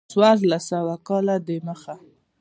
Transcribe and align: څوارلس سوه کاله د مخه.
څوارلس 0.11 0.63
سوه 0.71 0.95
کاله 1.07 1.35
د 1.47 1.49
مخه. 1.67 1.95